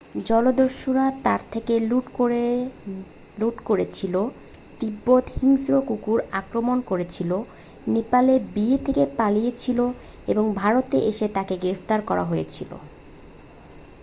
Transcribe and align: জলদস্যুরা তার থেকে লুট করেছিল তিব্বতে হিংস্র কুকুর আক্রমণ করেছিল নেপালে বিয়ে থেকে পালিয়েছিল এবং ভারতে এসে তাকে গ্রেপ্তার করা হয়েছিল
জলদস্যুরা 0.25 1.05
তার 1.23 1.41
থেকে 1.51 1.73
লুট 3.39 3.55
করেছিল 3.67 4.15
তিব্বতে 4.79 5.31
হিংস্র 5.35 5.73
কুকুর 5.87 6.19
আক্রমণ 6.31 6.77
করেছিল 6.89 7.31
নেপালে 7.87 8.33
বিয়ে 8.53 8.77
থেকে 8.85 9.03
পালিয়েছিল 9.17 9.79
এবং 10.27 10.45
ভারতে 10.55 10.97
এসে 11.11 11.25
তাকে 11.33 11.55
গ্রেপ্তার 11.57 11.99
করা 12.09 12.23
হয়েছিল 12.23 12.71